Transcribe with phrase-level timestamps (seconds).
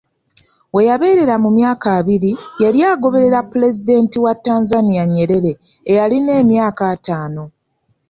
[0.73, 2.31] We yabeerera mu myaka abiri,
[2.63, 5.51] yali agoberera Pulezidenti wa Tanzania Nyerere
[5.91, 7.43] eyalina emyaka ataano.